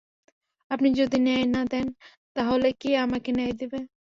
[0.71, 1.87] আপনি যদি ন্যায় না দেন,
[2.35, 3.79] তাহলে কে আমাকে ন্যায় দেবে।